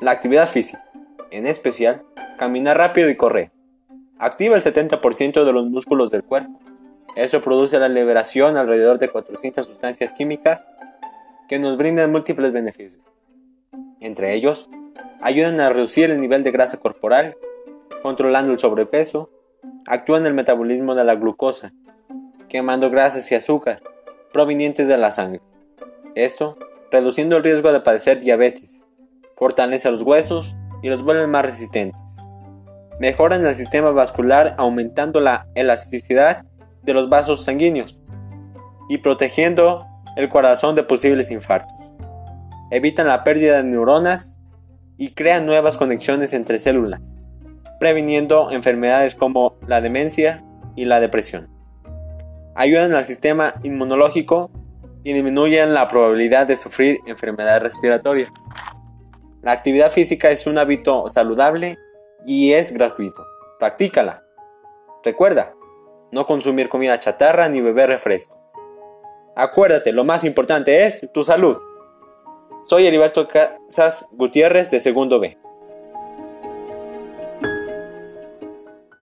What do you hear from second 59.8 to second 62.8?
física es un hábito saludable y es